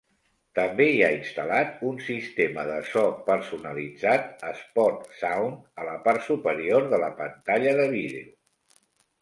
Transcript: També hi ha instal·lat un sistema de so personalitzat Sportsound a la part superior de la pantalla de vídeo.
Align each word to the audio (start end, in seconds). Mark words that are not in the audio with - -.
També 0.59 0.85
hi 0.91 1.01
ha 1.07 1.09
instal·lat 1.17 1.83
un 1.89 1.99
sistema 2.05 2.63
de 2.69 2.77
so 2.87 3.03
personalitzat 3.29 4.47
Sportsound 4.63 5.61
a 5.85 5.89
la 5.91 5.95
part 6.09 6.27
superior 6.33 6.89
de 6.95 7.03
la 7.05 7.15
pantalla 7.21 7.77
de 7.83 7.87
vídeo. 7.97 8.35